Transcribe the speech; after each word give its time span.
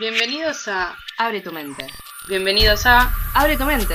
Bienvenidos 0.00 0.66
a 0.66 0.96
Abre 1.18 1.40
tu 1.40 1.52
mente. 1.52 1.86
Bienvenidos 2.26 2.84
a 2.84 3.14
Abre 3.32 3.56
tu 3.56 3.64
mente. 3.64 3.94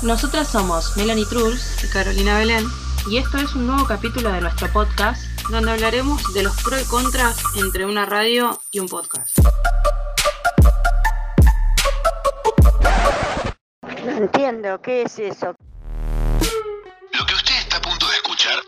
Nosotras 0.00 0.48
somos 0.48 0.96
Melanie 0.96 1.26
Truls 1.26 1.84
y 1.84 1.90
Carolina 1.90 2.38
Belén 2.38 2.66
y 3.06 3.18
esto 3.18 3.36
es 3.36 3.54
un 3.54 3.66
nuevo 3.66 3.86
capítulo 3.86 4.32
de 4.32 4.40
nuestro 4.40 4.68
podcast 4.72 5.24
donde 5.50 5.72
hablaremos 5.72 6.32
de 6.32 6.42
los 6.42 6.62
pros 6.62 6.80
y 6.80 6.86
contras 6.86 7.36
entre 7.56 7.84
una 7.84 8.06
radio 8.06 8.58
y 8.70 8.78
un 8.78 8.88
podcast. 8.88 9.38
No 14.06 14.10
entiendo, 14.10 14.80
¿qué 14.80 15.02
es 15.02 15.18
eso? 15.18 15.54
Lo 17.12 17.26
que 17.26 17.34
usted 17.34 17.58
está 17.58 17.76
a 17.76 17.82
punto 17.82 18.08
de 18.08 18.14
escuchar 18.14 18.58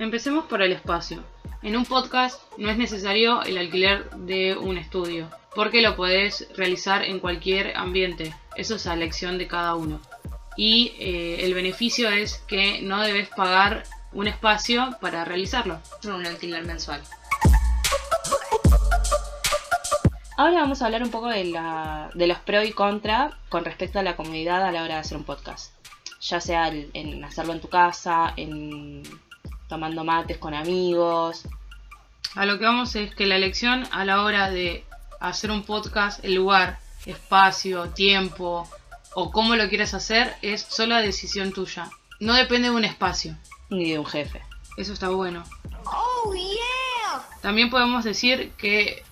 Empecemos 0.00 0.46
por 0.46 0.62
el 0.62 0.72
espacio. 0.72 1.22
En 1.62 1.76
un 1.76 1.84
podcast 1.84 2.40
no 2.56 2.70
es 2.70 2.78
necesario 2.78 3.42
el 3.42 3.58
alquiler 3.58 4.08
de 4.12 4.56
un 4.56 4.78
estudio, 4.78 5.28
porque 5.54 5.82
lo 5.82 5.94
puedes 5.94 6.48
realizar 6.56 7.04
en 7.04 7.20
cualquier 7.20 7.76
ambiente. 7.76 8.34
Eso 8.56 8.76
es 8.76 8.86
a 8.86 8.94
elección 8.94 9.36
de 9.36 9.46
cada 9.46 9.74
uno. 9.74 10.00
Y 10.56 10.94
eh, 10.98 11.44
el 11.44 11.52
beneficio 11.52 12.08
es 12.08 12.38
que 12.48 12.80
no 12.80 13.02
debes 13.02 13.28
pagar 13.28 13.82
un 14.12 14.26
espacio 14.26 14.96
para 15.02 15.26
realizarlo. 15.26 15.78
Un 16.04 16.24
alquiler 16.24 16.64
mensual. 16.64 17.02
Ahora 20.38 20.62
vamos 20.62 20.80
a 20.80 20.86
hablar 20.86 21.02
un 21.02 21.10
poco 21.10 21.26
de, 21.26 21.44
la, 21.44 22.10
de 22.14 22.26
los 22.26 22.38
pros 22.38 22.64
y 22.64 22.72
contras 22.72 23.34
con 23.50 23.66
respecto 23.66 23.98
a 23.98 24.02
la 24.02 24.16
comunidad 24.16 24.64
a 24.64 24.72
la 24.72 24.82
hora 24.82 24.94
de 24.94 25.00
hacer 25.00 25.18
un 25.18 25.24
podcast. 25.24 25.74
Ya 26.22 26.40
sea 26.40 26.68
en 26.68 27.22
hacerlo 27.22 27.52
en 27.52 27.60
tu 27.60 27.68
casa, 27.68 28.32
en 28.38 29.02
tomando 29.70 30.04
mates 30.04 30.36
con 30.36 30.52
amigos. 30.52 31.44
A 32.34 32.44
lo 32.44 32.58
que 32.58 32.64
vamos 32.64 32.94
es 32.96 33.14
que 33.14 33.24
la 33.24 33.36
elección 33.36 33.84
a 33.92 34.04
la 34.04 34.22
hora 34.22 34.50
de 34.50 34.84
hacer 35.20 35.50
un 35.50 35.62
podcast, 35.62 36.22
el 36.24 36.34
lugar, 36.34 36.78
espacio, 37.06 37.88
tiempo 37.90 38.68
o 39.14 39.30
cómo 39.30 39.56
lo 39.56 39.68
quieras 39.68 39.94
hacer 39.94 40.34
es 40.42 40.60
sola 40.60 41.00
decisión 41.00 41.52
tuya. 41.52 41.88
No 42.18 42.34
depende 42.34 42.68
de 42.68 42.74
un 42.74 42.84
espacio. 42.84 43.36
Ni 43.70 43.92
de 43.92 43.98
un 43.98 44.06
jefe. 44.06 44.42
Eso 44.76 44.92
está 44.92 45.08
bueno. 45.08 45.44
Oh, 45.84 46.34
yeah. 46.34 47.24
También 47.40 47.70
podemos 47.70 48.04
decir 48.04 48.52
que 48.58 49.02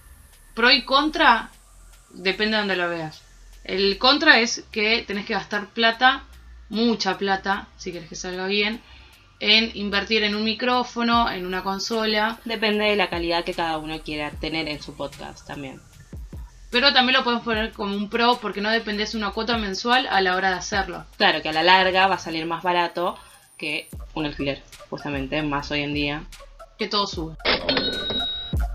pro 0.54 0.70
y 0.70 0.84
contra 0.84 1.50
depende 2.10 2.56
de 2.56 2.62
donde 2.62 2.76
lo 2.76 2.88
veas. 2.88 3.22
El 3.62 3.96
contra 3.98 4.40
es 4.40 4.64
que 4.72 5.04
tenés 5.06 5.24
que 5.24 5.34
gastar 5.34 5.68
plata, 5.68 6.24
mucha 6.68 7.16
plata, 7.16 7.68
si 7.76 7.92
quieres 7.92 8.08
que 8.08 8.16
salga 8.16 8.46
bien, 8.46 8.82
en 9.41 9.70
invertir 9.75 10.25
en 10.25 10.34
un 10.34 10.44
micrófono, 10.44 11.31
en 11.31 11.47
una 11.47 11.62
consola. 11.62 12.41
Depende 12.44 12.84
de 12.84 12.97
la 12.97 13.11
calidad 13.11 13.44
que 13.44 13.55
cada 13.55 13.78
uno 13.78 14.00
quiera 14.03 14.31
tener 14.31 14.69
en 14.69 14.83
su 14.83 14.94
podcast 14.94 15.47
también. 15.47 15.81
Pero 16.70 16.92
también 16.92 17.17
lo 17.17 17.25
podemos 17.25 17.44
poner 17.44 17.72
como 17.72 17.97
un 17.97 18.11
pro 18.11 18.39
porque 18.42 18.61
no 18.61 18.70
dependes 18.70 19.12
de 19.12 19.19
una 19.19 19.31
cuota 19.31 19.56
mensual 19.56 20.06
a 20.11 20.20
la 20.20 20.36
hora 20.36 20.50
de 20.50 20.56
hacerlo. 20.56 21.05
Claro, 21.16 21.41
que 21.41 21.48
a 21.48 21.53
la 21.53 21.62
larga 21.62 22.06
va 22.09 22.16
a 22.16 22.19
salir 22.19 22.44
más 22.44 22.62
barato 22.62 23.16
que 23.56 23.88
un 24.15 24.27
alquiler, 24.27 24.62
justamente, 24.91 25.43
más 25.43 25.71
hoy 25.71 25.82
en 25.82 25.94
día. 25.94 26.25
Que 26.78 26.87
todo 26.87 27.06
sube. 27.06 27.37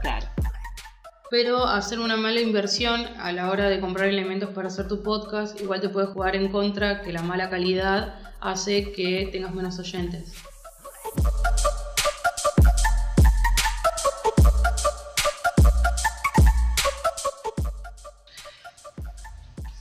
Claro. 0.02 0.28
Pero 1.29 1.66
hacer 1.66 2.00
una 2.00 2.18
mala 2.18 2.41
inversión 2.41 3.07
a 3.19 3.31
la 3.31 3.50
hora 3.52 3.69
de 3.69 3.79
comprar 3.79 4.09
elementos 4.09 4.50
para 4.50 4.68
hacer 4.68 4.88
tu 4.88 5.03
podcast 5.03 5.59
igual 5.62 5.81
te 5.81 5.90
puede 5.90 6.07
jugar 6.07 6.35
en 6.35 6.52
contra 6.52 7.02
que 7.02 7.13
la 7.13 7.22
mala 7.22 7.50
calidad 7.50 8.16
hace 8.41 8.91
que 8.91 9.29
tengas 9.31 9.53
menos 9.53 9.79
oyentes. 9.79 10.34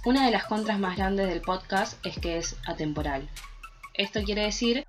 Una 0.05 0.25
de 0.25 0.33
las 0.33 0.47
contras 0.47 0.81
más 0.81 0.97
grandes 0.97 1.29
del 1.29 1.41
podcast 1.41 2.05
es 2.05 2.19
que 2.19 2.37
es 2.37 2.57
atemporal. 2.67 3.29
Esto 3.95 4.21
quiere 4.25 4.43
decir 4.43 4.85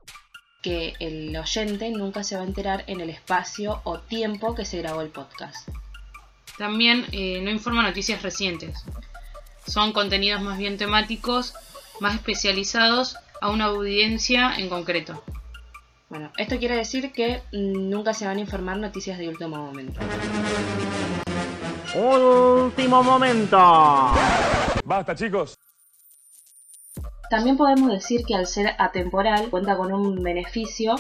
que 0.63 0.95
el 0.99 1.37
oyente 1.37 1.91
nunca 1.91 2.23
se 2.23 2.35
va 2.35 2.41
a 2.41 2.45
enterar 2.45 2.83
en 2.87 2.99
el 2.99 3.11
espacio 3.11 3.79
o 3.83 3.99
tiempo 3.99 4.55
que 4.55 4.65
se 4.65 4.79
grabó 4.79 5.01
el 5.01 5.09
podcast. 5.09 5.69
También 6.57 7.05
eh, 7.11 7.41
no 7.43 7.51
informa 7.51 7.83
noticias 7.83 8.23
recientes. 8.23 8.83
Son 9.67 9.93
contenidos 9.93 10.41
más 10.41 10.57
bien 10.57 10.79
temáticos, 10.79 11.53
más 11.99 12.15
especializados 12.15 13.15
a 13.39 13.51
una 13.51 13.65
audiencia 13.65 14.55
en 14.57 14.67
concreto. 14.67 15.23
Bueno, 16.09 16.31
esto 16.37 16.57
quiere 16.57 16.75
decir 16.75 17.11
que 17.11 17.43
nunca 17.51 18.15
se 18.15 18.25
van 18.25 18.37
a 18.37 18.41
informar 18.41 18.77
noticias 18.77 19.19
de 19.19 19.29
último 19.29 19.57
momento. 19.57 19.99
Último 21.93 23.03
momento. 23.03 24.11
Basta, 24.85 25.15
chicos. 25.15 25.57
También 27.29 27.57
podemos 27.57 27.91
decir 27.91 28.25
que 28.25 28.35
al 28.35 28.47
ser 28.47 28.75
atemporal 28.77 29.49
cuenta 29.49 29.75
con 29.75 29.91
un 29.91 30.21
beneficio 30.21 30.95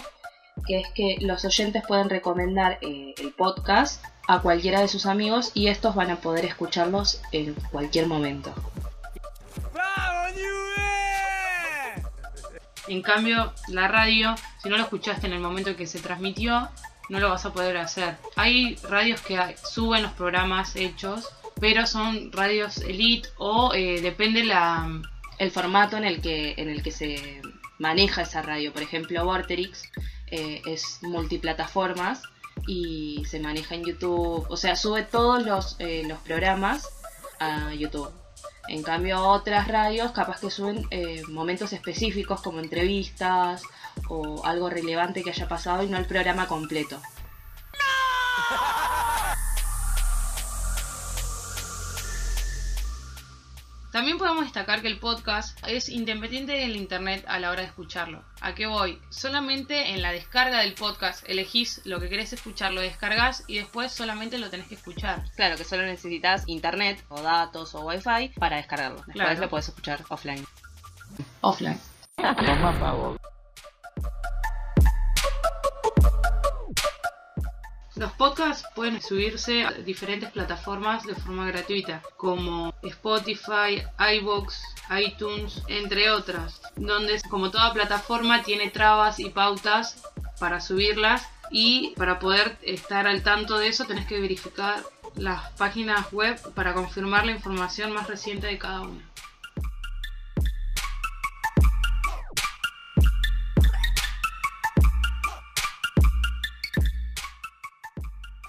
que 0.67 0.79
es 0.79 0.87
que 0.93 1.17
los 1.19 1.43
oyentes 1.45 1.83
pueden 1.87 2.09
recomendar 2.09 2.77
eh, 2.81 3.13
el 3.17 3.33
podcast 3.33 4.03
a 4.27 4.39
cualquiera 4.39 4.81
de 4.81 4.87
sus 4.87 5.05
amigos 5.05 5.51
y 5.53 5.67
estos 5.67 5.95
van 5.95 6.11
a 6.11 6.17
poder 6.17 6.45
escucharlos 6.45 7.21
en 7.31 7.53
cualquier 7.71 8.07
momento. 8.07 8.53
En 12.87 13.01
cambio, 13.01 13.53
la 13.69 13.87
radio, 13.87 14.35
si 14.61 14.69
no 14.69 14.77
lo 14.77 14.83
escuchaste 14.83 15.27
en 15.27 15.33
el 15.33 15.39
momento 15.39 15.71
en 15.71 15.75
que 15.77 15.87
se 15.87 15.99
transmitió, 15.99 16.69
no 17.09 17.19
lo 17.19 17.29
vas 17.29 17.45
a 17.45 17.53
poder 17.53 17.77
hacer. 17.77 18.17
Hay 18.35 18.75
radios 18.89 19.21
que 19.21 19.55
suben 19.63 20.03
los 20.03 20.11
programas 20.13 20.75
hechos, 20.75 21.29
pero 21.63 21.87
son 21.87 22.29
radios 22.33 22.79
elite 22.79 23.29
o 23.37 23.73
eh, 23.73 24.01
depende 24.01 24.43
la, 24.43 25.01
el 25.37 25.49
formato 25.49 25.95
en 25.95 26.03
el, 26.03 26.19
que, 26.19 26.55
en 26.57 26.67
el 26.67 26.83
que 26.83 26.91
se 26.91 27.41
maneja 27.79 28.23
esa 28.23 28.41
radio. 28.41 28.73
Por 28.73 28.81
ejemplo, 28.81 29.23
Vorterix 29.23 29.89
eh, 30.27 30.61
es 30.65 30.99
multiplataformas 31.03 32.21
y 32.67 33.23
se 33.29 33.39
maneja 33.39 33.75
en 33.75 33.85
YouTube. 33.85 34.45
O 34.49 34.57
sea, 34.57 34.75
sube 34.75 35.03
todos 35.03 35.45
los, 35.45 35.77
eh, 35.79 36.03
los 36.05 36.19
programas 36.19 36.89
a 37.39 37.73
YouTube. 37.73 38.11
En 38.67 38.83
cambio, 38.83 39.21
otras 39.21 39.69
radios 39.69 40.11
capaz 40.11 40.41
que 40.41 40.51
suben 40.51 40.85
eh, 40.91 41.21
momentos 41.29 41.71
específicos 41.71 42.41
como 42.41 42.59
entrevistas 42.59 43.63
o 44.09 44.45
algo 44.45 44.69
relevante 44.69 45.23
que 45.23 45.29
haya 45.29 45.47
pasado 45.47 45.81
y 45.83 45.87
no 45.87 45.97
el 45.97 46.07
programa 46.07 46.45
completo. 46.45 46.99
También 53.93 54.17
podemos 54.17 54.43
destacar 54.45 54.81
que 54.81 54.87
el 54.87 54.97
podcast 54.97 55.55
es 55.67 55.87
independiente 55.87 56.53
del 56.53 56.75
internet 56.75 57.23
a 57.27 57.37
la 57.37 57.51
hora 57.51 57.61
de 57.61 57.67
escucharlo. 57.67 58.23
¿A 58.41 58.55
qué 58.55 58.65
voy? 58.65 58.99
Solamente 59.11 59.91
en 59.91 60.01
la 60.01 60.11
descarga 60.11 60.61
del 60.61 60.73
podcast 60.73 61.23
elegís 61.29 61.79
lo 61.85 61.99
que 61.99 62.09
querés 62.09 62.33
escuchar, 62.33 62.73
lo 62.73 62.81
descargas 62.81 63.43
y 63.45 63.59
después 63.59 63.91
solamente 63.91 64.39
lo 64.39 64.49
tenés 64.49 64.67
que 64.67 64.73
escuchar. 64.73 65.23
Claro, 65.35 65.57
que 65.57 65.63
solo 65.63 65.83
necesitas 65.83 66.43
internet 66.47 67.05
o 67.09 67.21
datos 67.21 67.75
o 67.75 67.81
wifi 67.81 68.29
para 68.39 68.57
descargarlo. 68.57 68.97
Después 69.05 69.15
Claro. 69.15 69.39
lo 69.41 69.49
puedes 69.49 69.67
escuchar 69.67 70.03
offline. 70.09 70.43
Offline. 71.41 71.79
Los 77.95 78.11
podcasts 78.13 78.67
pueden 78.73 78.99
subirse 79.01 79.63
a 79.63 79.71
diferentes 79.71 80.31
plataformas 80.31 81.05
de 81.05 81.13
forma 81.13 81.45
gratuita, 81.45 82.01
como 82.17 82.73
Spotify, 82.81 83.83
iVoox, 84.17 84.55
iTunes, 84.99 85.61
entre 85.67 86.09
otras, 86.09 86.59
donde 86.75 87.21
como 87.29 87.51
toda 87.51 87.71
plataforma 87.71 88.41
tiene 88.41 88.71
trabas 88.71 89.19
y 89.19 89.29
pautas 89.29 90.01
para 90.39 90.59
subirlas 90.59 91.27
y 91.51 91.93
para 91.95 92.17
poder 92.17 92.57
estar 92.63 93.05
al 93.05 93.21
tanto 93.21 93.59
de 93.59 93.67
eso 93.67 93.85
tenés 93.85 94.07
que 94.07 94.19
verificar 94.19 94.83
las 95.15 95.51
páginas 95.51 96.11
web 96.11 96.39
para 96.55 96.73
confirmar 96.73 97.27
la 97.27 97.33
información 97.33 97.93
más 97.93 98.07
reciente 98.07 98.47
de 98.47 98.57
cada 98.57 98.81
una. 98.81 99.12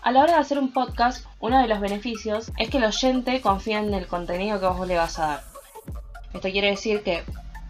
A 0.05 0.13
la 0.13 0.21
hora 0.21 0.35
de 0.35 0.41
hacer 0.41 0.59
un 0.59 0.71
podcast, 0.71 1.25
uno 1.41 1.63
de 1.63 1.67
los 1.67 1.81
beneficios 1.81 2.53
es 2.59 2.69
que 2.69 2.77
el 2.77 2.85
oyente 2.85 3.41
confía 3.41 3.79
en 3.79 3.95
el 3.95 4.07
contenido 4.07 4.61
que 4.61 4.67
vos 4.67 4.87
le 4.87 4.99
vas 4.99 5.19
a 5.19 5.27
dar. 5.27 5.45
Esto 6.35 6.51
quiere 6.51 6.69
decir 6.69 7.03
que 7.03 7.23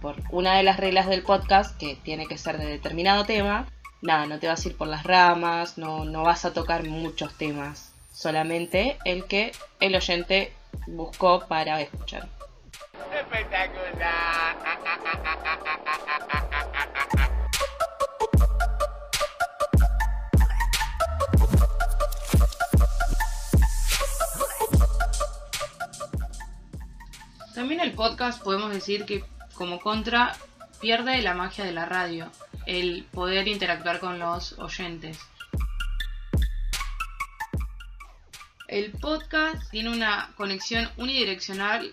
por 0.03 0.17
una 0.33 0.57
de 0.57 0.65
las 0.65 0.79
reglas 0.79 1.07
del 1.07 1.23
podcast, 1.23 1.79
que 1.79 1.95
tiene 1.95 2.27
que 2.27 2.37
ser 2.37 2.59
de 2.59 2.67
determinado 2.67 3.25
tema, 3.25 3.69
nada, 4.03 4.27
no 4.27 4.41
te 4.41 4.49
vas 4.49 4.65
a 4.65 4.69
ir 4.69 4.77
por 4.77 4.89
las 4.89 5.05
ramas, 5.05 5.79
no, 5.79 6.05
no 6.05 6.25
vas 6.25 6.45
a 6.45 6.53
tocar 6.53 6.83
muchos 6.83 7.39
temas, 7.39 7.93
solamente 8.13 8.99
el 9.05 9.27
que 9.27 9.53
el 9.79 9.95
oyente 9.95 10.53
buscó 10.89 11.47
para 11.47 11.81
escuchar. 11.81 12.29
También 27.55 27.81
el 27.81 27.93
podcast 27.93 28.43
podemos 28.43 28.73
decir 28.73 29.05
que 29.05 29.25
como 29.55 29.79
contra 29.79 30.35
pierde 30.81 31.23
la 31.23 31.35
magia 31.35 31.65
de 31.65 31.71
la 31.71 31.85
radio, 31.85 32.29
el 32.67 33.05
poder 33.13 33.47
interactuar 33.47 34.01
con 34.01 34.19
los 34.19 34.59
oyentes. 34.59 35.21
El 38.67 38.91
podcast 38.93 39.71
tiene 39.71 39.91
una 39.91 40.33
conexión 40.37 40.91
unidireccional 40.97 41.93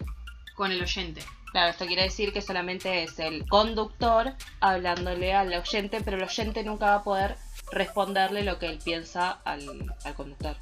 con 0.55 0.71
el 0.71 0.81
oyente. 0.81 1.23
Claro, 1.51 1.69
esto 1.69 1.85
quiere 1.85 2.03
decir 2.03 2.33
que 2.33 2.41
solamente 2.41 3.03
es 3.03 3.19
el 3.19 3.45
conductor 3.47 4.33
hablándole 4.61 5.33
al 5.33 5.53
oyente, 5.53 6.01
pero 6.03 6.17
el 6.17 6.23
oyente 6.23 6.63
nunca 6.63 6.87
va 6.87 6.95
a 6.95 7.03
poder 7.03 7.37
responderle 7.71 8.43
lo 8.43 8.57
que 8.57 8.65
él 8.65 8.79
piensa 8.83 9.31
al, 9.43 9.93
al 10.03 10.15
conductor. 10.15 10.57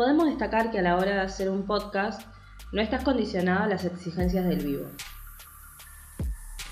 Podemos 0.00 0.24
destacar 0.24 0.70
que 0.70 0.78
a 0.78 0.82
la 0.82 0.96
hora 0.96 1.10
de 1.10 1.20
hacer 1.20 1.50
un 1.50 1.66
podcast 1.66 2.22
no 2.72 2.80
estás 2.80 3.04
condicionado 3.04 3.64
a 3.64 3.66
las 3.66 3.84
exigencias 3.84 4.46
del 4.46 4.64
vivo. 4.64 4.86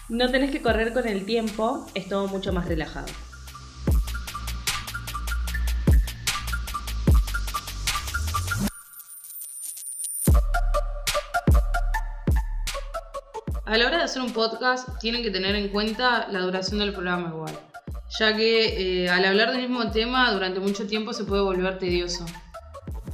No 0.08 0.30
tenés 0.30 0.50
que 0.50 0.62
correr 0.62 0.94
con 0.94 1.06
el 1.06 1.26
tiempo, 1.26 1.86
es 1.94 2.08
todo 2.08 2.26
mucho 2.28 2.54
más 2.54 2.66
relajado. 2.66 3.06
A 13.66 13.76
la 13.76 13.86
hora 13.86 13.98
de 13.98 14.04
hacer 14.04 14.22
un 14.22 14.32
podcast 14.32 14.88
tienen 15.00 15.22
que 15.22 15.30
tener 15.30 15.54
en 15.54 15.68
cuenta 15.68 16.28
la 16.28 16.40
duración 16.40 16.78
del 16.78 16.94
programa 16.94 17.28
igual, 17.28 17.52
ya 18.18 18.34
que 18.34 19.04
eh, 19.04 19.10
al 19.10 19.22
hablar 19.26 19.52
del 19.52 19.68
mismo 19.68 19.90
tema 19.90 20.32
durante 20.32 20.60
mucho 20.60 20.86
tiempo 20.86 21.12
se 21.12 21.24
puede 21.24 21.42
volver 21.42 21.78
tedioso. 21.78 22.24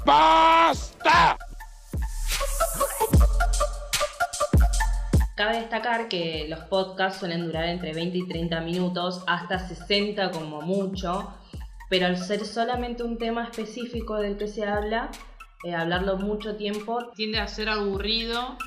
¡Basta! 0.04 1.38
Cabe 5.34 5.60
destacar 5.60 6.08
que 6.08 6.46
los 6.48 6.60
podcasts 6.60 7.20
suelen 7.20 7.46
durar 7.46 7.64
entre 7.64 7.92
20 7.92 8.18
y 8.18 8.28
30 8.28 8.60
minutos, 8.60 9.24
hasta 9.26 9.58
60 9.58 10.30
como 10.30 10.60
mucho, 10.60 11.32
pero 11.88 12.06
al 12.06 12.18
ser 12.18 12.44
solamente 12.44 13.02
un 13.02 13.18
tema 13.18 13.44
específico 13.44 14.16
del 14.16 14.36
que 14.36 14.46
se 14.46 14.64
habla, 14.64 15.10
eh, 15.64 15.74
hablarlo 15.74 16.18
mucho 16.18 16.56
tiempo 16.56 17.10
Tiende 17.16 17.40
a 17.40 17.48
ser 17.48 17.70
aburrido. 17.70 18.58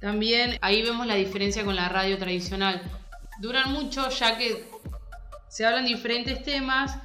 También 0.00 0.58
ahí 0.62 0.82
vemos 0.82 1.06
la 1.06 1.14
diferencia 1.14 1.64
con 1.64 1.76
la 1.76 1.88
radio 1.88 2.16
tradicional. 2.16 2.80
Duran 3.40 3.72
mucho 3.72 4.08
ya 4.08 4.38
que 4.38 4.75
se 5.56 5.64
hablan 5.64 5.86
diferentes 5.86 6.42
temas 6.42 6.98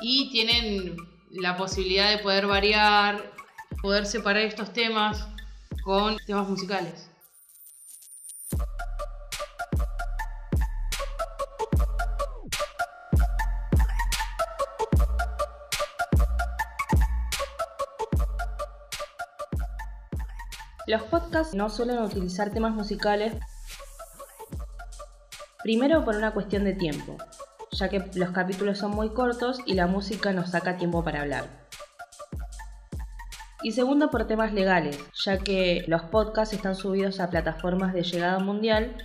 y 0.00 0.28
tienen 0.32 0.96
la 1.30 1.56
posibilidad 1.56 2.10
de 2.10 2.18
poder 2.18 2.48
variar, 2.48 3.32
poder 3.80 4.06
separar 4.06 4.42
estos 4.42 4.72
temas 4.72 5.28
con 5.84 6.16
temas 6.26 6.48
musicales. 6.48 7.08
Los 20.88 21.02
podcasts 21.04 21.54
no 21.54 21.70
suelen 21.70 21.98
utilizar 21.98 22.50
temas 22.50 22.72
musicales 22.72 23.34
primero 25.62 26.04
por 26.04 26.16
una 26.16 26.34
cuestión 26.34 26.64
de 26.64 26.72
tiempo, 26.72 27.16
ya 27.82 27.88
que 27.88 28.04
los 28.14 28.30
capítulos 28.30 28.78
son 28.78 28.92
muy 28.92 29.10
cortos 29.10 29.58
y 29.66 29.74
la 29.74 29.88
música 29.88 30.32
nos 30.32 30.50
saca 30.50 30.76
tiempo 30.76 31.02
para 31.02 31.22
hablar. 31.22 31.48
Y 33.64 33.72
segundo 33.72 34.08
por 34.08 34.28
temas 34.28 34.52
legales, 34.52 34.98
ya 35.24 35.38
que 35.38 35.84
los 35.88 36.02
podcasts 36.02 36.54
están 36.54 36.76
subidos 36.76 37.18
a 37.18 37.28
plataformas 37.28 37.92
de 37.92 38.04
llegada 38.04 38.38
mundial 38.38 38.96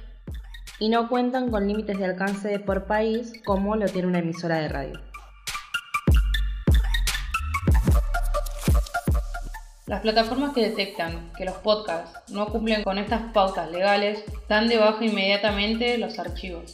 y 0.79 0.89
no 0.89 1.09
cuentan 1.09 1.49
con 1.49 1.67
límites 1.67 1.97
de 1.97 2.05
alcance 2.05 2.59
por 2.59 2.85
país 2.85 3.33
como 3.43 3.75
lo 3.75 3.87
tiene 3.87 4.09
una 4.09 4.19
emisora 4.19 4.57
de 4.57 4.69
radio. 4.69 5.01
Las 9.87 10.01
plataformas 10.01 10.53
que 10.53 10.69
detectan 10.69 11.31
que 11.35 11.45
los 11.45 11.55
podcasts 11.55 12.31
no 12.31 12.47
cumplen 12.47 12.83
con 12.83 12.99
estas 12.99 13.31
pautas 13.31 13.71
legales 13.71 14.23
dan 14.47 14.67
de 14.67 14.77
baja 14.77 15.03
inmediatamente 15.03 15.97
los 15.97 16.19
archivos. 16.19 16.73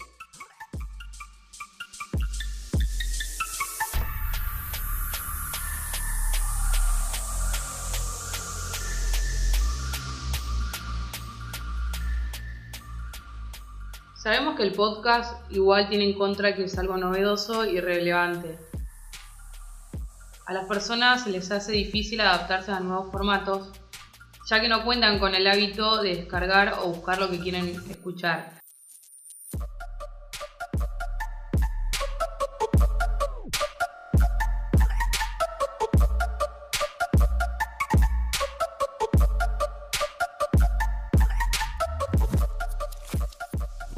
Sabemos 14.24 14.56
que 14.56 14.64
el 14.64 14.72
podcast 14.72 15.34
igual 15.52 15.90
tiene 15.90 16.06
en 16.06 16.14
contra 16.14 16.56
que 16.56 16.64
es 16.64 16.78
algo 16.78 16.96
novedoso 16.96 17.66
y 17.66 17.82
relevante. 17.82 18.58
A 20.46 20.54
las 20.54 20.66
personas 20.66 21.26
se 21.26 21.30
les 21.30 21.52
hace 21.52 21.74
difícil 21.74 22.22
adaptarse 22.22 22.72
a 22.72 22.80
nuevos 22.80 23.12
formatos, 23.12 23.68
ya 24.50 24.62
que 24.62 24.70
no 24.70 24.86
cuentan 24.86 25.20
con 25.20 25.36
el 25.36 25.46
hábito 25.46 26.02
de 26.02 26.16
descargar 26.16 26.76
o 26.82 26.88
buscar 26.88 27.20
lo 27.20 27.30
que 27.30 27.42
quieren 27.42 27.68
escuchar. 27.90 28.63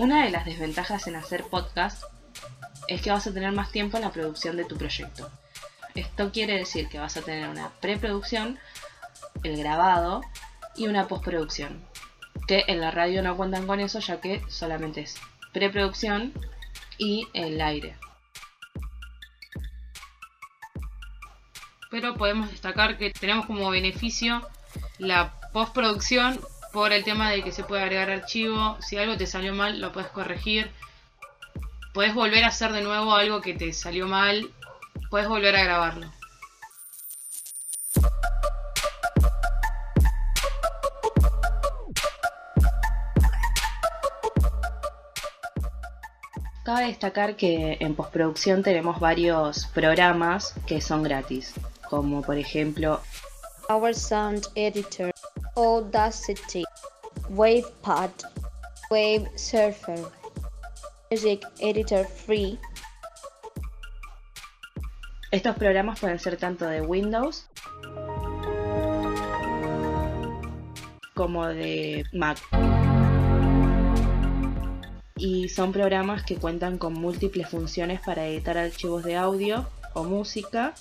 Una 0.06 0.24
de 0.24 0.30
las 0.30 0.46
desventajas 0.46 1.08
en 1.08 1.16
hacer 1.16 1.46
podcast 1.46 2.04
es 2.88 3.02
que 3.02 3.10
vas 3.10 3.26
a 3.26 3.34
tener 3.34 3.52
más 3.54 3.72
tiempo 3.72 3.98
en 3.98 4.04
la 4.04 4.12
producción 4.12 4.56
de 4.56 4.64
tu 4.64 4.78
proyecto. 4.78 5.32
Esto 5.96 6.32
quiere 6.32 6.60
decir 6.60 6.88
que 6.90 7.00
vas 7.00 7.18
a 7.18 7.24
tener 7.24 7.50
una 7.50 7.72
preproducción, 7.82 8.60
el 9.42 9.58
grabado 9.58 10.22
y 10.76 10.86
una 10.86 11.08
postproducción. 11.08 11.84
Que 12.48 12.66
en 12.68 12.82
la 12.82 12.92
radio 12.92 13.24
no 13.24 13.36
cuentan 13.36 13.66
con 13.66 13.80
eso 13.80 13.98
ya 13.98 14.22
que 14.22 14.44
solamente 14.48 15.02
es 15.02 15.16
preproducción 15.54 16.34
y 17.00 17.28
el 17.34 17.60
aire. 17.60 17.98
Pero 21.90 22.14
podemos 22.14 22.52
destacar 22.52 23.00
que 23.00 23.10
tenemos 23.10 23.48
como 23.48 23.72
beneficio 23.72 24.48
la 25.00 25.34
postproducción 25.52 26.40
por 26.76 26.92
el 26.92 27.06
tema 27.06 27.32
de 27.32 27.42
que 27.42 27.54
se 27.54 27.64
puede 27.64 27.84
agregar 27.84 28.10
archivo. 28.10 28.76
Si 28.82 28.98
algo 28.98 29.16
te 29.16 29.26
salió 29.26 29.54
mal, 29.54 29.80
lo 29.80 29.94
puedes 29.94 30.10
corregir. 30.10 30.70
Puedes 31.94 32.14
volver 32.14 32.44
a 32.44 32.50
hacer 32.50 32.74
de 32.74 32.82
nuevo 32.82 33.16
algo 33.16 33.40
que 33.40 33.54
te 33.54 33.72
salió 33.72 34.08
mal. 34.08 34.50
Puedes 35.10 35.30
volver 35.30 35.56
a 35.56 35.64
grabarlo. 35.64 36.12
Cabe 46.66 46.88
destacar 46.88 47.38
que 47.38 47.78
en 47.80 47.96
postproducción 47.96 48.64
tenemos 48.64 49.00
varios 49.00 49.68
programas 49.68 50.56
que 50.68 50.82
son 50.82 51.04
gratis, 51.04 51.54
como 51.90 52.22
por 52.22 52.38
ejemplo 52.38 53.00
Our 53.70 53.96
Sound 53.96 54.48
Editor, 54.56 55.15
Audacity, 55.56 56.64
WavePad, 57.30 58.10
Wave 58.90 59.32
Surfer, 59.36 60.00
Music 61.10 61.46
Editor 61.60 62.06
Free. 62.06 62.60
Estos 65.32 65.56
programas 65.56 66.00
pueden 66.00 66.20
ser 66.20 66.38
tanto 66.38 66.66
de 66.66 66.82
Windows 66.82 67.48
como 71.16 71.48
de 71.48 72.04
Mac. 72.14 72.38
Y 75.18 75.48
son 75.48 75.72
programas 75.72 76.24
que 76.24 76.36
cuentan 76.36 76.78
con 76.78 76.94
múltiples 76.94 77.50
funciones 77.50 78.02
para 78.02 78.26
editar 78.28 78.58
archivos 78.58 79.04
de 79.04 79.16
audio 79.16 79.66
o 79.94 80.04
música. 80.04 80.74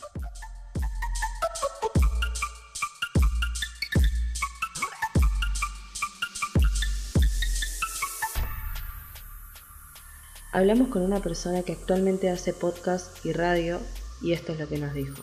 Hablamos 10.54 10.86
con 10.86 11.02
una 11.02 11.18
persona 11.18 11.64
que 11.64 11.72
actualmente 11.72 12.30
hace 12.30 12.52
podcast 12.52 13.26
y 13.26 13.32
radio 13.32 13.80
y 14.22 14.34
esto 14.34 14.52
es 14.52 14.60
lo 14.60 14.68
que 14.68 14.78
nos 14.78 14.94
dijo. 14.94 15.16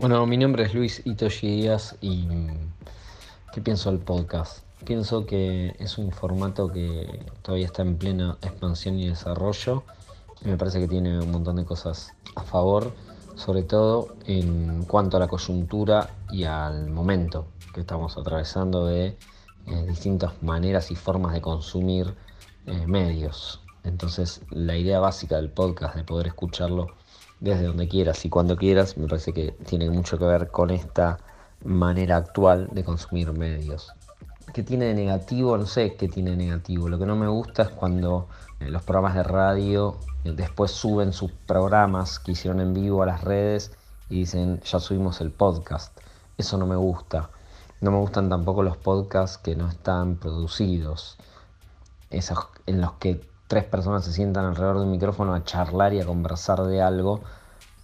Bueno, 0.00 0.26
mi 0.26 0.36
nombre 0.36 0.64
es 0.64 0.74
Luis 0.74 1.02
Itoshi 1.04 1.46
Díaz 1.46 1.94
y 2.00 2.26
mm, 2.26 2.72
¿qué 3.52 3.60
pienso 3.60 3.92
del 3.92 4.00
podcast? 4.00 4.64
Pienso 4.84 5.26
que 5.26 5.76
es 5.78 5.96
un 5.96 6.10
formato 6.10 6.72
que 6.72 7.24
todavía 7.42 7.66
está 7.66 7.82
en 7.82 7.96
plena 7.96 8.36
expansión 8.42 8.98
y 8.98 9.10
desarrollo 9.10 9.84
y 10.44 10.48
me 10.48 10.56
parece 10.56 10.80
que 10.80 10.88
tiene 10.88 11.20
un 11.20 11.30
montón 11.30 11.54
de 11.54 11.64
cosas 11.64 12.12
a 12.34 12.42
favor, 12.42 12.92
sobre 13.36 13.62
todo 13.62 14.16
en 14.26 14.84
cuanto 14.84 15.16
a 15.16 15.20
la 15.20 15.28
coyuntura 15.28 16.10
y 16.30 16.44
al 16.44 16.90
momento 16.90 17.46
que 17.72 17.80
estamos 17.80 18.16
atravesando 18.16 18.86
de 18.86 19.16
eh, 19.66 19.84
distintas 19.86 20.42
maneras 20.42 20.90
y 20.90 20.96
formas 20.96 21.34
de 21.34 21.40
consumir 21.40 22.14
eh, 22.66 22.86
medios. 22.86 23.60
Entonces 23.84 24.40
la 24.50 24.76
idea 24.76 24.98
básica 24.98 25.36
del 25.36 25.50
podcast, 25.50 25.94
de 25.94 26.02
poder 26.02 26.28
escucharlo 26.28 26.92
desde 27.38 27.64
donde 27.64 27.86
quieras 27.86 28.24
y 28.24 28.30
cuando 28.30 28.56
quieras, 28.56 28.96
me 28.96 29.06
parece 29.06 29.32
que 29.32 29.52
tiene 29.52 29.90
mucho 29.90 30.18
que 30.18 30.24
ver 30.24 30.50
con 30.50 30.70
esta 30.70 31.18
manera 31.64 32.16
actual 32.16 32.68
de 32.72 32.84
consumir 32.84 33.32
medios. 33.32 33.92
¿Qué 34.54 34.62
tiene 34.62 34.86
de 34.86 34.94
negativo? 34.94 35.56
No 35.58 35.66
sé 35.66 35.96
qué 35.96 36.08
tiene 36.08 36.30
de 36.30 36.36
negativo. 36.36 36.88
Lo 36.88 36.98
que 36.98 37.06
no 37.06 37.16
me 37.16 37.28
gusta 37.28 37.64
es 37.64 37.68
cuando 37.70 38.28
los 38.60 38.82
programas 38.82 39.14
de 39.14 39.22
radio 39.22 39.98
eh, 40.24 40.32
después 40.34 40.70
suben 40.70 41.12
sus 41.12 41.32
programas 41.32 42.18
que 42.18 42.32
hicieron 42.32 42.60
en 42.60 42.74
vivo 42.74 43.02
a 43.02 43.06
las 43.06 43.22
redes 43.22 43.72
y 44.08 44.20
dicen 44.20 44.60
ya 44.60 44.80
subimos 44.80 45.20
el 45.20 45.30
podcast. 45.30 45.96
Eso 46.38 46.58
no 46.58 46.66
me 46.66 46.76
gusta. 46.76 47.30
No 47.80 47.90
me 47.90 47.98
gustan 47.98 48.28
tampoco 48.28 48.62
los 48.62 48.76
podcasts 48.76 49.38
que 49.38 49.54
no 49.54 49.68
están 49.68 50.16
producidos. 50.16 51.18
Esos 52.10 52.38
en 52.66 52.80
los 52.80 52.92
que 52.94 53.20
tres 53.48 53.64
personas 53.64 54.04
se 54.04 54.12
sientan 54.12 54.44
alrededor 54.46 54.78
de 54.78 54.84
un 54.84 54.90
micrófono 54.90 55.34
a 55.34 55.44
charlar 55.44 55.92
y 55.94 56.00
a 56.00 56.06
conversar 56.06 56.62
de 56.62 56.82
algo 56.82 57.20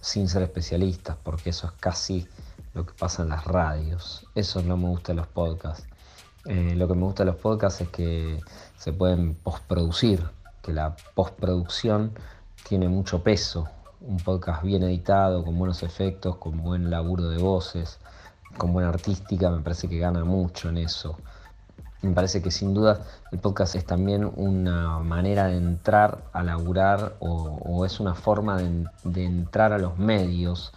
sin 0.01 0.27
ser 0.27 0.41
especialistas, 0.41 1.15
porque 1.23 1.51
eso 1.51 1.67
es 1.67 1.73
casi 1.73 2.27
lo 2.73 2.85
que 2.85 2.93
pasa 2.93 3.23
en 3.23 3.29
las 3.29 3.45
radios. 3.45 4.27
Eso 4.35 4.61
no 4.61 4.75
me 4.77 4.87
gusta 4.87 5.13
de 5.13 5.17
los 5.17 5.27
podcasts. 5.27 5.87
Eh, 6.45 6.73
lo 6.75 6.87
que 6.87 6.95
me 6.95 7.03
gusta 7.03 7.23
de 7.23 7.31
los 7.31 7.39
podcasts 7.39 7.81
es 7.81 7.89
que 7.89 8.41
se 8.77 8.91
pueden 8.91 9.35
postproducir, 9.35 10.29
que 10.63 10.73
la 10.73 10.95
postproducción 11.13 12.13
tiene 12.67 12.87
mucho 12.89 13.21
peso. 13.21 13.67
Un 14.01 14.17
podcast 14.17 14.63
bien 14.63 14.81
editado, 14.83 15.43
con 15.43 15.57
buenos 15.59 15.83
efectos, 15.83 16.37
con 16.37 16.63
buen 16.63 16.89
laburo 16.89 17.29
de 17.29 17.37
voces, 17.37 17.99
con 18.57 18.73
buena 18.73 18.89
artística, 18.89 19.49
me 19.49 19.61
parece 19.61 19.87
que 19.87 19.99
gana 19.99 20.23
mucho 20.23 20.69
en 20.69 20.77
eso. 20.77 21.17
Me 22.01 22.13
parece 22.13 22.41
que 22.41 22.51
sin 22.51 22.73
duda 22.73 23.01
el 23.31 23.39
podcast 23.39 23.75
es 23.75 23.85
también 23.85 24.29
una 24.35 24.99
manera 24.99 25.47
de 25.47 25.57
entrar 25.57 26.23
a 26.33 26.43
laburar 26.43 27.15
o, 27.19 27.85
es 27.85 27.99
una 27.99 28.13
forma 28.13 28.57
de, 28.57 28.85
de, 29.03 29.25
entrar 29.25 29.73
a 29.73 29.77
los 29.77 29.97
medios, 29.97 30.73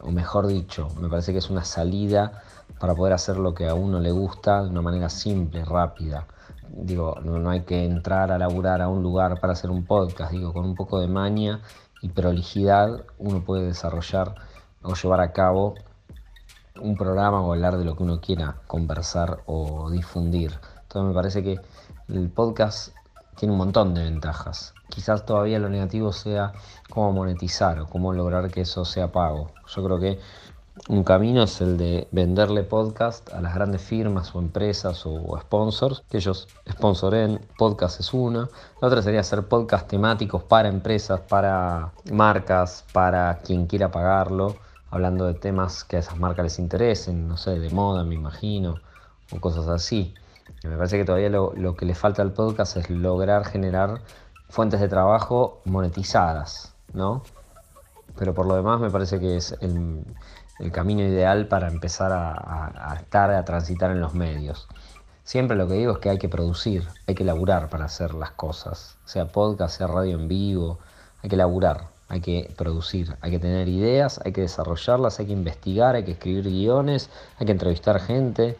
o 0.00 0.10
mejor 0.10 0.46
dicho, 0.46 0.88
me 1.00 1.08
parece 1.08 1.32
que 1.32 1.38
es 1.38 1.50
una 1.50 1.64
salida 1.64 2.42
para 2.80 2.94
poder 2.94 3.12
hacer 3.12 3.36
lo 3.36 3.54
que 3.54 3.68
a 3.68 3.74
uno 3.74 4.00
le 4.00 4.10
gusta 4.10 4.62
de 4.62 4.70
una 4.70 4.82
manera 4.82 5.08
simple, 5.08 5.64
rápida. 5.64 6.26
Digo, 6.76 7.20
no, 7.22 7.38
no 7.38 7.50
hay 7.50 7.62
que 7.62 7.84
entrar 7.84 8.32
a 8.32 8.38
laburar 8.38 8.82
a 8.82 8.88
un 8.88 9.02
lugar 9.02 9.40
para 9.40 9.52
hacer 9.52 9.70
un 9.70 9.84
podcast, 9.84 10.32
digo, 10.32 10.52
con 10.52 10.64
un 10.64 10.74
poco 10.74 10.98
de 10.98 11.06
maña 11.06 11.62
y 12.00 12.08
prolijidad 12.08 13.04
uno 13.18 13.44
puede 13.44 13.64
desarrollar 13.66 14.34
o 14.82 14.94
llevar 14.94 15.20
a 15.20 15.32
cabo 15.32 15.76
un 16.80 16.96
programa 16.96 17.40
o 17.40 17.52
hablar 17.52 17.78
de 17.78 17.84
lo 17.84 17.96
que 17.96 18.02
uno 18.02 18.20
quiera 18.20 18.56
conversar 18.66 19.44
o 19.46 19.88
difundir. 19.90 20.58
Entonces 20.82 21.08
me 21.08 21.14
parece 21.14 21.42
que 21.44 21.60
el 22.08 22.28
podcast 22.28 22.92
tiene 23.36 23.52
un 23.52 23.58
montón 23.58 23.94
de 23.94 24.02
ventajas. 24.02 24.74
Quizás 24.88 25.24
todavía 25.24 25.58
lo 25.58 25.68
negativo 25.68 26.12
sea 26.12 26.52
cómo 26.90 27.12
monetizar 27.12 27.80
o 27.80 27.86
cómo 27.86 28.12
lograr 28.12 28.50
que 28.50 28.62
eso 28.62 28.84
sea 28.84 29.12
pago. 29.12 29.52
Yo 29.66 29.84
creo 29.84 29.98
que 29.98 30.18
un 30.88 31.04
camino 31.04 31.44
es 31.44 31.60
el 31.60 31.76
de 31.76 32.08
venderle 32.10 32.62
podcast 32.62 33.32
a 33.32 33.40
las 33.40 33.54
grandes 33.54 33.80
firmas 33.80 34.34
o 34.34 34.40
empresas 34.40 35.06
o 35.06 35.38
sponsors, 35.40 36.02
que 36.10 36.18
ellos 36.18 36.48
sponsoren, 36.70 37.40
podcast 37.56 38.00
es 38.00 38.12
una. 38.12 38.48
La 38.80 38.88
otra 38.88 39.00
sería 39.00 39.20
hacer 39.20 39.46
podcast 39.46 39.88
temáticos 39.88 40.42
para 40.42 40.68
empresas, 40.68 41.20
para 41.20 41.92
marcas, 42.10 42.84
para 42.92 43.38
quien 43.38 43.66
quiera 43.66 43.90
pagarlo 43.90 44.56
hablando 44.90 45.26
de 45.26 45.34
temas 45.34 45.82
que 45.82 45.96
a 45.96 45.98
esas 45.98 46.18
marcas 46.18 46.44
les 46.44 46.58
interesen, 46.60 47.26
no 47.26 47.36
sé, 47.36 47.58
de 47.58 47.70
moda 47.70 48.04
me 48.04 48.14
imagino, 48.14 48.80
o 49.32 49.40
cosas 49.40 49.66
así. 49.66 50.14
me 50.62 50.76
parece 50.76 50.98
que 50.98 51.04
todavía 51.04 51.30
lo, 51.30 51.76
que 51.76 51.84
le 51.84 51.96
falta 51.96 52.22
al 52.22 52.32
podcast 52.32 52.76
es 52.76 52.90
lograr 52.90 53.44
generar 53.44 54.02
fuentes 54.48 54.80
de 54.80 54.88
trabajo 54.88 55.60
monetizadas, 55.64 56.74
¿no? 56.92 57.22
Pero 58.16 58.34
por 58.34 58.46
lo 58.46 58.54
demás 58.54 58.78
me 58.78 58.90
parece 58.90 59.18
que 59.18 59.36
es 59.36 59.56
el, 59.60 60.04
camino 60.72 61.02
ideal 61.02 61.48
para 61.48 61.68
empezar 61.68 62.12
a, 62.12 62.92
a, 62.92 62.94
estar, 62.96 63.30
a 63.30 63.44
transitar 63.44 63.90
en 63.90 64.00
los 64.00 64.14
medios. 64.14 64.68
Siempre 65.24 65.56
lo 65.56 65.66
que 65.66 65.74
digo 65.74 65.92
es 65.92 65.98
que 65.98 66.10
hay 66.10 66.18
que 66.18 66.28
producir, 66.28 66.86
hay 67.06 67.14
que 67.14 67.24
laburar 67.24 67.68
para 67.70 67.86
hacer 67.86 68.14
las 68.14 68.32
cosas, 68.32 68.96
sea 69.04 69.26
podcast, 69.26 69.78
sea 69.78 69.86
radio 69.86 70.18
en 70.18 70.28
vivo, 70.28 70.78
hay 71.22 71.30
que 71.30 71.36
laburar 71.36 71.94
hay 72.08 72.20
que 72.20 72.54
producir, 72.56 73.16
hay 73.20 73.30
que 73.30 73.38
tener 73.38 73.68
ideas, 73.68 74.20
hay 74.24 74.32
que 74.32 74.42
desarrollarlas, 74.42 75.18
hay 75.18 75.26
que 75.26 75.32
investigar, 75.32 75.94
hay 75.94 76.04
que 76.04 76.12
escribir 76.12 76.44
guiones, 76.44 77.10
hay 77.38 77.46
que 77.46 77.52
entrevistar 77.52 78.00
gente. 78.00 78.58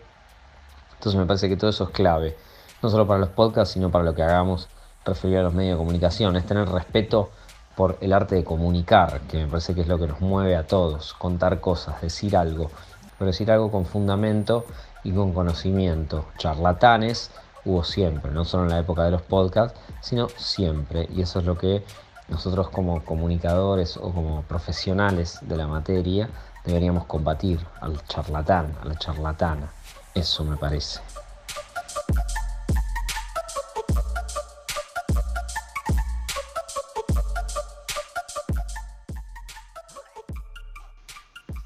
Entonces 0.94 1.18
me 1.18 1.26
parece 1.26 1.48
que 1.48 1.56
todo 1.56 1.70
eso 1.70 1.84
es 1.84 1.90
clave, 1.90 2.36
no 2.82 2.88
solo 2.88 3.06
para 3.06 3.20
los 3.20 3.28
podcasts, 3.28 3.74
sino 3.74 3.90
para 3.90 4.04
lo 4.04 4.14
que 4.14 4.22
hagamos 4.22 4.68
referido 5.04 5.40
a 5.40 5.42
los 5.44 5.54
medios 5.54 5.74
de 5.74 5.78
comunicación, 5.78 6.36
es 6.36 6.46
tener 6.46 6.68
respeto 6.68 7.30
por 7.76 7.99
el 8.00 8.12
arte 8.12 8.37
de 8.37 8.45
comunicar, 8.45 9.21
que 9.23 9.38
me 9.38 9.47
parece 9.47 9.75
que 9.75 9.81
es 9.81 9.88
lo 9.88 9.99
que 9.99 10.07
nos 10.07 10.21
mueve 10.21 10.57
a 10.57 10.66
todos, 10.66 11.14
contar 11.14 11.61
cosas, 11.61 12.00
decir 12.00 12.37
algo, 12.37 12.71
pero 13.19 13.26
decir 13.26 13.50
algo 13.50 13.71
con 13.71 13.87
fundamento 13.87 14.66
y 15.02 15.12
con 15.12 15.33
conocimiento. 15.33 16.26
Charlatanes 16.38 17.31
hubo 17.64 17.83
siempre, 17.83 18.31
no 18.31 18.45
solo 18.45 18.64
en 18.64 18.71
la 18.71 18.78
época 18.78 19.04
de 19.04 19.11
los 19.11 19.23
podcasts, 19.23 19.78
sino 20.00 20.28
siempre, 20.37 21.09
y 21.14 21.23
eso 21.23 21.40
es 21.40 21.45
lo 21.45 21.59
que 21.59 21.85
nosotros 22.28 22.71
como 22.71 23.04
comunicadores 23.04 23.97
o 23.97 24.12
como 24.12 24.43
profesionales 24.43 25.40
de 25.43 25.57
la 25.57 25.66
materia 25.66 26.28
deberíamos 26.64 27.04
combatir 27.04 27.61
al 27.81 28.02
charlatán, 28.07 28.75
a 28.81 28.87
la 28.87 28.97
charlatana. 28.97 29.69
Eso 30.14 30.45
me 30.45 30.57
parece. 30.57 31.24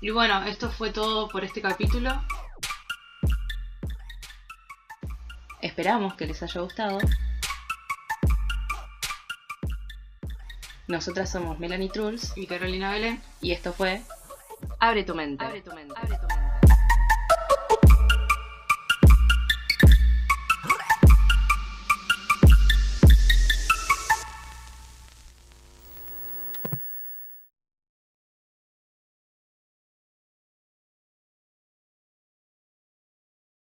Y 0.08 0.10
bueno, 0.10 0.42
esto 0.44 0.70
fue 0.70 0.90
todo 0.90 1.28
por 1.28 1.44
este 1.44 1.60
capítulo. 1.60 2.10
Esperamos 5.60 6.14
que 6.14 6.24
les 6.24 6.42
haya 6.42 6.62
gustado. 6.62 6.98
Nosotras 10.86 11.30
somos 11.30 11.58
Melanie 11.58 11.90
Truls 11.90 12.32
y 12.36 12.46
Carolina 12.46 12.90
Belén. 12.90 13.20
Y 13.42 13.52
esto 13.52 13.74
fue 13.74 14.00
Abre 14.80 15.04
tu 15.04 15.14
mente. 15.14 15.44
Abre 15.44 15.60
tu 15.60 15.74
mente. 15.74 15.94
Abre 15.94 16.16
tu 16.16 16.26
mente. 16.26 16.27